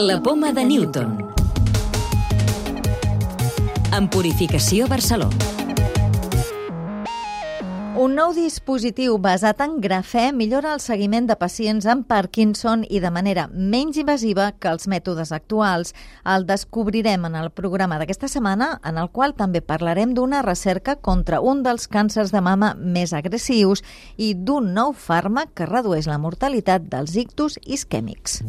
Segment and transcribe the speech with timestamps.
[0.00, 1.16] La poma de Newton.
[3.96, 5.34] En Purificació Barcelona.
[7.98, 13.10] Un nou dispositiu basat en grafè millora el seguiment de pacients amb Parkinson i de
[13.10, 15.90] manera menys invasiva que els mètodes actuals.
[16.22, 21.42] El descobrirem en el programa d'aquesta setmana, en el qual també parlarem d'una recerca contra
[21.42, 23.82] un dels càncers de mama més agressius
[24.14, 28.44] i d'un nou fàrmac que redueix la mortalitat dels ictus isquèmics.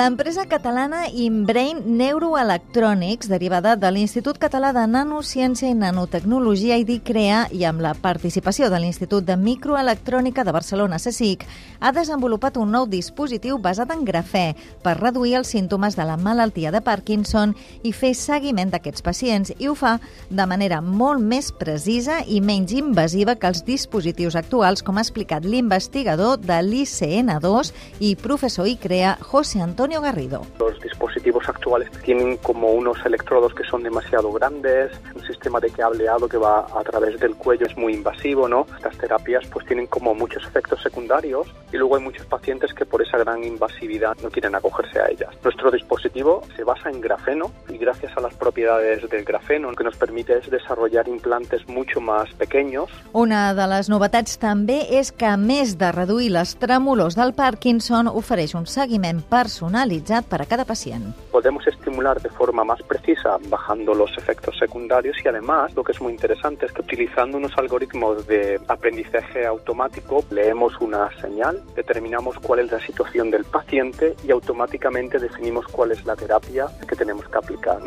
[0.00, 7.82] L'empresa catalana Inbrain Neuroelectronics, derivada de l'Institut Català de Nanociència i Nanotecnologia IDICREA i amb
[7.84, 11.44] la participació de l'Institut de Microelectrònica de Barcelona, CSIC,
[11.80, 16.72] ha desenvolupat un nou dispositiu basat en grafè per reduir els símptomes de la malaltia
[16.72, 19.98] de Parkinson i fer seguiment d'aquests pacients i ho fa
[20.30, 25.44] de manera molt més precisa i menys invasiva que els dispositius actuals, com ha explicat
[25.44, 30.46] l'investigador de l'ICN2 i professor ICREA, José Antonio Garrido.
[30.58, 36.26] Los dispositivos actuales tienen como unos electrodos que son demasiado grandes, un sistema de cableado
[36.26, 38.66] que va a través del cuello es muy invasivo, ¿no?
[38.76, 43.02] Estas terapias pues tienen como muchos efectos secundarios y luego hay muchos pacientes que por
[43.02, 45.28] esa gran invasividad no quieren acogerse a ellas.
[45.44, 49.96] Nuestro dispositivo se basa en grafeno y gracias a las propiedades del grafeno que nos
[49.96, 52.88] permite es desarrollar implantes mucho más pequeños.
[53.12, 58.08] Una de les novetats també és que, a més de reduir les trèmolos del Parkinson,
[58.08, 61.10] ofereix un seguiment personalitzat per a cada pacient.
[61.50, 66.00] Podemos estimular de forma más precisa bajando los efectos secundarios y además lo que es
[66.00, 72.60] muy interesante es que utilizando unos algoritmos de aprendizaje automático leemos una señal, determinamos cuál
[72.60, 77.38] es la situación del paciente y automáticamente definimos cuál es la terapia que tenemos que
[77.38, 77.80] aplicar.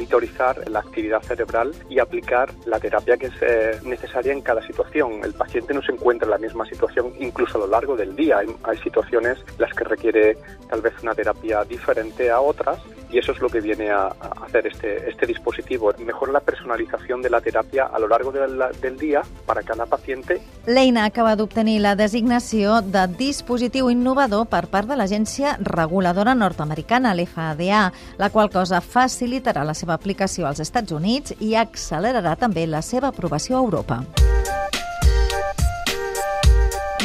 [0.00, 5.20] Monitorizar la actividad cerebral y aplicar la terapia que es eh, necesaria en cada situación.
[5.22, 8.38] El paciente no se encuentra en la misma situación incluso a lo largo del día.
[8.38, 10.38] Hay, hay situaciones las que requiere
[10.70, 12.78] tal vez una terapia diferente a otras
[13.12, 15.92] y eso es lo que viene a, a hacer este, este dispositivo.
[15.98, 19.86] Mejora la personalización de la terapia a lo largo de la, del día para cada
[19.86, 20.40] paciente.
[20.66, 27.90] L'EINA acaba d'obtenir la designació de dispositiu innovador per part de l'agència reguladora nord-americana, l'FADA,
[28.18, 33.10] la qual cosa facilitarà la seva aplicació als Estats Units i accelerarà també la seva
[33.10, 34.02] aprovació a Europa.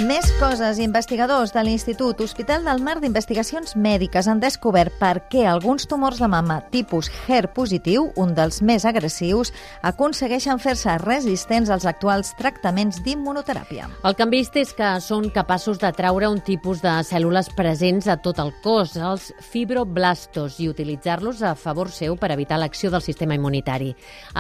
[0.04, 0.76] Més coses.
[0.84, 6.28] Investigadors de l'Institut Hospital del Mar d'Investigacions Mèdiques han descobert per què alguns tumors de
[6.28, 9.54] mama tipus HER positiu, un dels més agressius,
[9.88, 13.88] aconsegueixen fer-se resistents als actuals tractaments d'immunoteràpia.
[14.04, 18.12] El que han vist és que són capaços de traure un tipus de cèl·lules presents
[18.12, 23.06] a tot el cos, els fibroblastos, i utilitzar-los a favor seu per evitar l'acció del
[23.06, 23.94] sistema immunitari.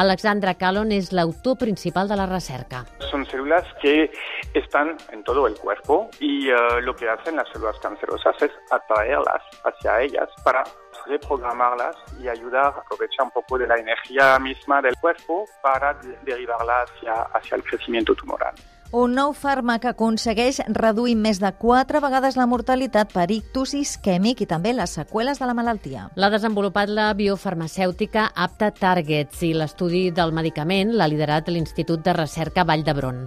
[0.03, 2.83] Alexandra Callon és l'autor principal de la recerca.
[3.09, 4.11] Son células que
[4.53, 10.01] están en el cuerpo y uh, lo que hacen las células cancerosas es atraerlas hacia
[10.01, 10.63] ellas para
[11.05, 16.17] reprogramarlas y ayudar a aprovechar un poco de la energía misma del cuerpo para de
[16.23, 18.55] derivarla hacia, hacia el crecimiento tumoral.
[18.95, 24.47] Un nou fàrmac aconsegueix reduir més de quatre vegades la mortalitat per ictus isquèmic i
[24.47, 26.05] també les seqüeles de la malaltia.
[26.15, 32.63] L'ha desenvolupat la biofarmacèutica Apta Targets i l'estudi del medicament l'ha liderat l'Institut de Recerca
[32.63, 33.25] Vall d'Hebron.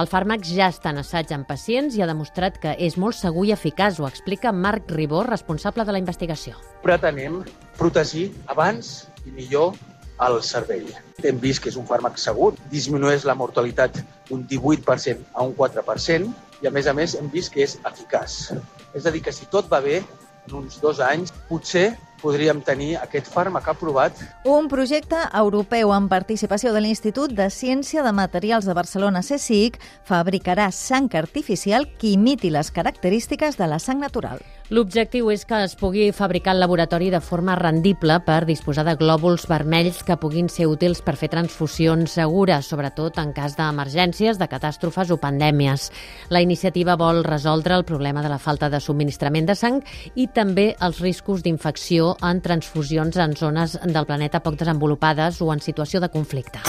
[0.00, 3.44] El fàrmac ja està en assaig en pacients i ha demostrat que és molt segur
[3.44, 6.56] i eficaç, ho explica Marc Ribó, responsable de la investigació.
[6.80, 7.42] Pretenem
[7.76, 9.76] protegir abans i millor
[10.20, 10.90] al cervell.
[11.24, 16.30] Hem vist que és un fàrmac segur, disminueix la mortalitat un 18% a un 4%
[16.60, 18.52] i, a més a més, hem vist que és eficaç.
[18.94, 20.02] És a dir, que si tot va bé,
[20.48, 24.16] en uns dos anys, potser podríem tenir aquest fàrmac aprovat.
[24.44, 30.68] Un projecte europeu amb participació de l'Institut de Ciència de Materials de Barcelona, CSIC, fabricarà
[30.70, 34.44] sang artificial que imiti les característiques de la sang natural.
[34.70, 39.48] L'objectiu és que es pugui fabricar al laboratori de forma rendible per disposar de glòbuls
[39.50, 45.10] vermells que puguin ser útils per fer transfusions segures, sobretot en cas d'emergències, de catàstrofes
[45.10, 45.88] o pandèmies.
[46.30, 49.82] La iniciativa vol resoldre el problema de la falta de subministrament de sang
[50.14, 55.58] i també els riscos d'infecció en transfusions en zones del planeta poc desenvolupades o en
[55.58, 56.62] situació de conflicte.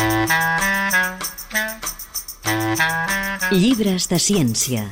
[3.51, 4.89] Llibres de ciència.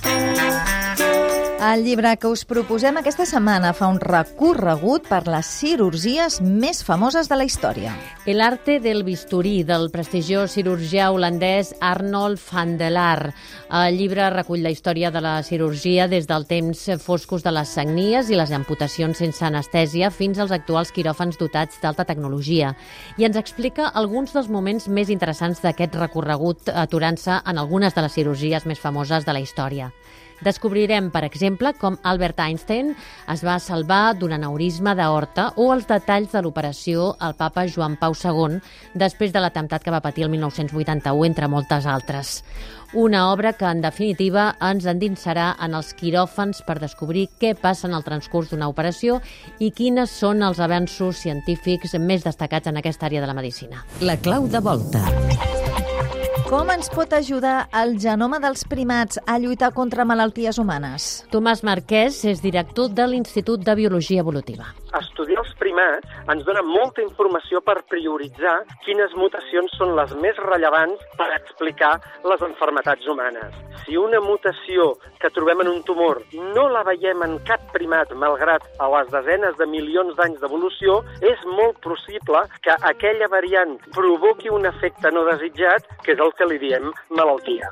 [1.60, 7.28] El llibre que us proposem aquesta setmana fa un recorregut per les cirurgies més famoses
[7.28, 7.92] de la història.
[8.24, 13.34] El arte del bisturí, del prestigiós cirurgià holandès Arnold van der Laar.
[13.82, 18.32] El llibre recull la història de la cirurgia des del temps foscos de les sagnies
[18.32, 22.72] i les amputacions sense anestèsia fins als actuals quiròfans dotats d'alta tecnologia.
[23.20, 28.16] I ens explica alguns dels moments més interessants d'aquest recorregut aturant-se en algunes de les
[28.16, 29.92] cirurgies més famoses de la història.
[30.45, 32.94] Descobrirem, per exemple, com Albert Einstein
[33.31, 38.15] es va salvar d'un aneurisma d'aorta o els detalls de l'operació al papa Joan Pau
[38.15, 38.59] II
[38.94, 42.44] després de l'atemptat que va patir el 1981, entre moltes altres.
[42.94, 47.94] Una obra que, en definitiva, ens endinsarà en els quiròfans per descobrir què passa en
[47.94, 49.19] el transcurs d'una operació
[49.59, 53.86] i quines són els avenços científics més destacats en aquesta àrea de la medicina.
[54.01, 55.06] La clau de volta.
[56.50, 61.04] Com ens pot ajudar el genoma dels primats a lluitar contra malalties humanes?
[61.30, 64.72] Tomàs Marquès és director de l'Institut de Biologia Evolutiva.
[64.98, 65.38] Estudiar
[65.80, 71.30] els primats ens dona molta informació per prioritzar quines mutacions són les més rellevants per
[71.36, 73.54] explicar les enfermetats humanes.
[73.86, 76.22] Si una mutació que trobem en un tumor
[76.56, 81.46] no la veiem en cap primat, malgrat a les desenes de milions d'anys d'evolució, és
[81.46, 86.60] molt possible que aquella variant provoqui un efecte no desitjat, que és el que li
[86.62, 87.72] diem malaltia.